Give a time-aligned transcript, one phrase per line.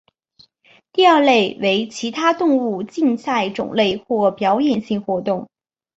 [0.91, 5.47] 第二类为其他运动竞赛种类或表演性活动。